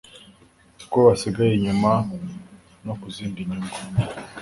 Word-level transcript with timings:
ko 0.91 0.97
basigaye 1.07 1.51
inyuma 1.55 1.91
no 2.85 2.93
ku 2.99 3.07
zindi 3.15 3.39
nyungu 3.49 3.77